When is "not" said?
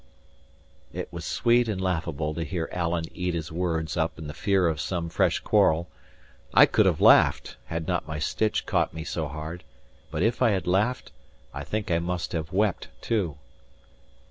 7.87-8.07